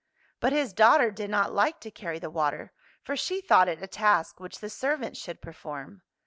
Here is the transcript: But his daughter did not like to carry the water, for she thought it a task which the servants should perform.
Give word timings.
But 0.39 0.51
his 0.51 0.73
daughter 0.73 1.11
did 1.11 1.29
not 1.29 1.53
like 1.53 1.79
to 1.81 1.91
carry 1.91 2.17
the 2.17 2.31
water, 2.31 2.71
for 3.03 3.15
she 3.15 3.39
thought 3.39 3.69
it 3.69 3.83
a 3.83 3.87
task 3.87 4.39
which 4.39 4.57
the 4.57 4.67
servants 4.67 5.19
should 5.19 5.43
perform. 5.43 6.01